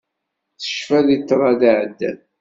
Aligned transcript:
Tecfa-d 0.59 1.07
i 1.15 1.17
ṭṭrad 1.21 1.61
iɛeddan. 1.71 2.17